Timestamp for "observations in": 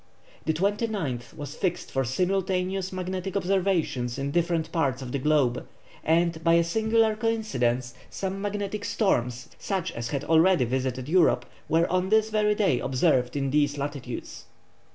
3.37-4.31